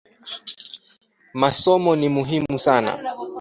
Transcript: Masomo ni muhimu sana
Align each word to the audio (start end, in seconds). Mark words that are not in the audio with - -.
Masomo 1.33 1.95
ni 1.95 2.09
muhimu 2.15 2.59
sana 2.59 2.91